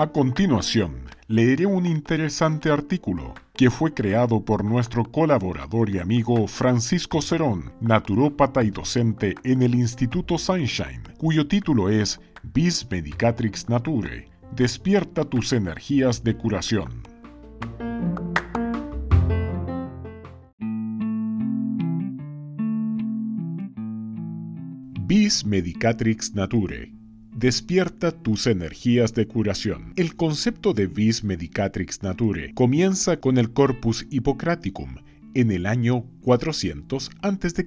[0.00, 7.20] A continuación, leeré un interesante artículo que fue creado por nuestro colaborador y amigo Francisco
[7.20, 14.26] Cerón, naturópata y docente en el Instituto Sunshine, cuyo título es Vis Medicatrix Nature.
[14.56, 17.02] Despierta tus energías de curación.
[25.06, 26.99] Vis Medicatrix Nature
[27.40, 29.94] despierta tus energías de curación.
[29.96, 34.96] El concepto de vis medicatrix nature comienza con el Corpus Hippocraticum
[35.32, 37.66] en el año 400 a.C.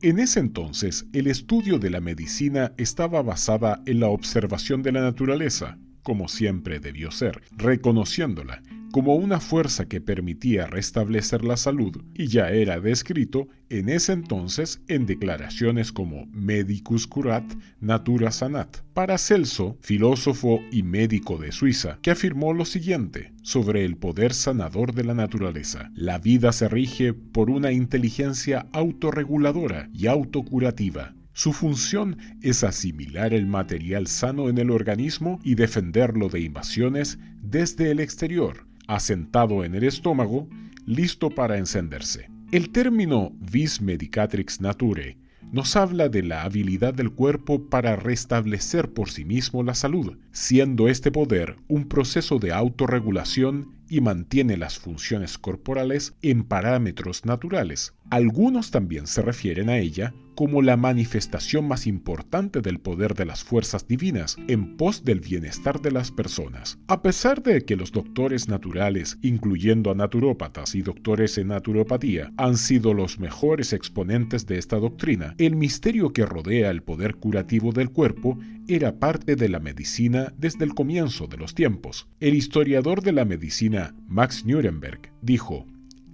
[0.00, 5.02] En ese entonces, el estudio de la medicina estaba basada en la observación de la
[5.02, 8.62] naturaleza, como siempre debió ser, reconociéndola
[8.94, 14.82] como una fuerza que permitía restablecer la salud y ya era descrito en ese entonces
[14.86, 17.42] en declaraciones como Medicus Curat
[17.80, 18.76] Natura Sanat.
[18.92, 25.02] Paracelso, filósofo y médico de Suiza, que afirmó lo siguiente sobre el poder sanador de
[25.02, 25.90] la naturaleza.
[25.96, 31.16] La vida se rige por una inteligencia autorreguladora y autocurativa.
[31.32, 37.90] Su función es asimilar el material sano en el organismo y defenderlo de invasiones desde
[37.90, 40.48] el exterior asentado en el estómago,
[40.86, 42.28] listo para encenderse.
[42.52, 45.16] El término vis medicatrix nature
[45.52, 50.88] nos habla de la habilidad del cuerpo para restablecer por sí mismo la salud, siendo
[50.88, 57.94] este poder un proceso de autorregulación y mantiene las funciones corporales en parámetros naturales.
[58.10, 63.44] Algunos también se refieren a ella como la manifestación más importante del poder de las
[63.44, 66.78] fuerzas divinas en pos del bienestar de las personas.
[66.88, 72.56] A pesar de que los doctores naturales, incluyendo a naturópatas y doctores en naturopatía, han
[72.56, 77.90] sido los mejores exponentes de esta doctrina, el misterio que rodea el poder curativo del
[77.90, 82.08] cuerpo era parte de la medicina desde el comienzo de los tiempos.
[82.20, 85.66] El historiador de la medicina Max Nuremberg dijo,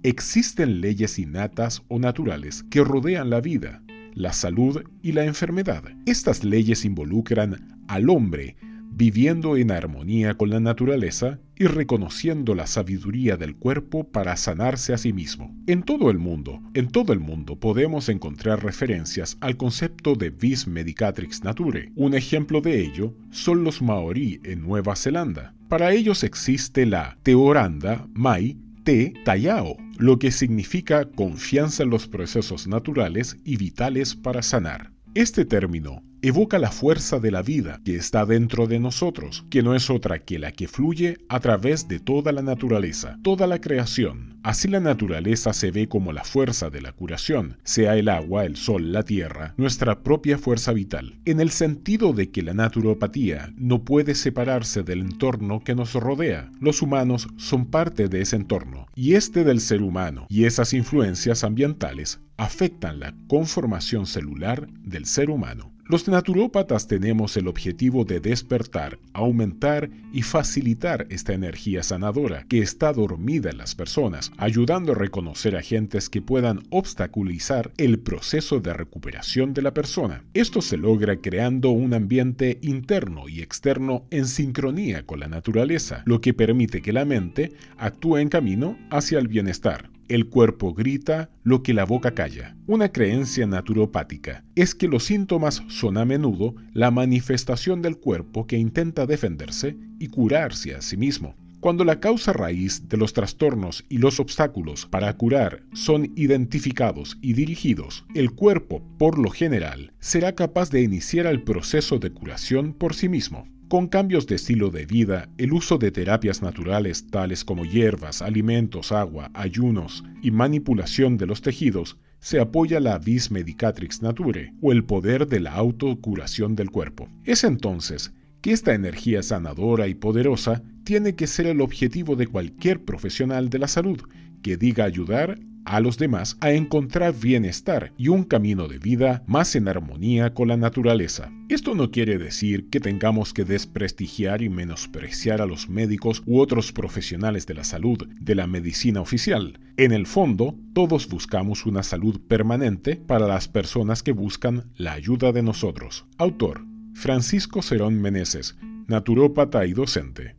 [0.03, 3.83] Existen leyes innatas o naturales que rodean la vida,
[4.13, 5.83] la salud y la enfermedad.
[6.05, 8.55] Estas leyes involucran al hombre
[8.93, 14.97] viviendo en armonía con la naturaleza y reconociendo la sabiduría del cuerpo para sanarse a
[14.97, 15.55] sí mismo.
[15.67, 20.67] En todo el mundo, en todo el mundo podemos encontrar referencias al concepto de vis
[20.67, 21.91] medicatrix nature.
[21.95, 25.53] Un ejemplo de ello son los maorí en Nueva Zelanda.
[25.69, 32.67] Para ellos existe la teoranda mai te tayao, lo que significa confianza en los procesos
[32.67, 34.91] naturales y vitales para sanar.
[35.13, 39.73] Este término evoca la fuerza de la vida que está dentro de nosotros, que no
[39.73, 44.39] es otra que la que fluye a través de toda la naturaleza, toda la creación.
[44.43, 48.55] Así la naturaleza se ve como la fuerza de la curación, sea el agua, el
[48.55, 53.83] sol, la tierra, nuestra propia fuerza vital, en el sentido de que la naturopatía no
[53.83, 56.51] puede separarse del entorno que nos rodea.
[56.59, 61.43] Los humanos son parte de ese entorno, y este del ser humano, y esas influencias
[61.43, 65.71] ambientales afectan la conformación celular del ser humano.
[65.91, 72.93] Los naturópatas tenemos el objetivo de despertar, aumentar y facilitar esta energía sanadora que está
[72.93, 79.53] dormida en las personas, ayudando a reconocer agentes que puedan obstaculizar el proceso de recuperación
[79.53, 80.23] de la persona.
[80.33, 86.21] Esto se logra creando un ambiente interno y externo en sincronía con la naturaleza, lo
[86.21, 89.89] que permite que la mente actúe en camino hacia el bienestar.
[90.11, 92.57] El cuerpo grita lo que la boca calla.
[92.67, 98.57] Una creencia naturopática es que los síntomas son a menudo la manifestación del cuerpo que
[98.57, 101.37] intenta defenderse y curarse a sí mismo.
[101.61, 107.31] Cuando la causa raíz de los trastornos y los obstáculos para curar son identificados y
[107.31, 112.95] dirigidos, el cuerpo, por lo general, será capaz de iniciar el proceso de curación por
[112.95, 113.47] sí mismo.
[113.71, 118.91] Con cambios de estilo de vida, el uso de terapias naturales tales como hierbas, alimentos,
[118.91, 124.83] agua, ayunos y manipulación de los tejidos, se apoya la vis medicatrix nature o el
[124.83, 127.07] poder de la autocuración del cuerpo.
[127.23, 128.11] Es entonces
[128.41, 133.59] que esta energía sanadora y poderosa tiene que ser el objetivo de cualquier profesional de
[133.59, 134.01] la salud
[134.41, 139.55] que diga ayudar a los demás a encontrar bienestar y un camino de vida más
[139.55, 141.31] en armonía con la naturaleza.
[141.49, 146.71] Esto no quiere decir que tengamos que desprestigiar y menospreciar a los médicos u otros
[146.71, 149.59] profesionales de la salud de la medicina oficial.
[149.77, 155.31] En el fondo, todos buscamos una salud permanente para las personas que buscan la ayuda
[155.31, 156.05] de nosotros.
[156.17, 160.35] Autor Francisco Cerón Meneses, naturópata y docente.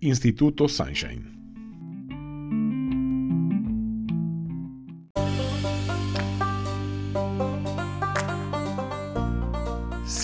[0.00, 1.45] Instituto Sunshine.